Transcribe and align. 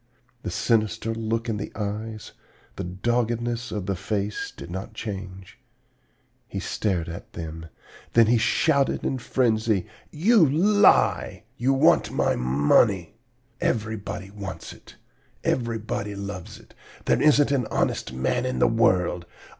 The 0.41 0.49
sinister 0.49 1.13
look 1.13 1.47
in 1.47 1.57
the 1.57 1.71
eyes, 1.75 2.31
the 2.75 2.83
doggedness 2.83 3.71
of 3.71 3.85
the 3.85 3.95
face 3.95 4.49
did 4.51 4.71
not 4.71 4.95
change. 4.95 5.59
He 6.47 6.59
stared 6.59 7.07
at 7.07 7.33
them; 7.33 7.67
then 8.13 8.25
he 8.25 8.39
shouted 8.39 9.03
in 9.03 9.19
frenzy: 9.19 9.85
'You 10.09 10.43
lie! 10.43 11.43
You 11.55 11.73
want 11.73 12.09
my 12.09 12.35
money! 12.35 13.13
Everybody 13.61 14.31
wants 14.31 14.73
it! 14.73 14.95
Everybody 15.43 16.15
loves 16.15 16.59
it! 16.59 16.73
There 17.05 17.21
isn't 17.21 17.51
an 17.51 17.67
honest 17.67 18.11
man 18.11 18.43
in 18.47 18.57
the 18.57 18.67
world! 18.67 19.27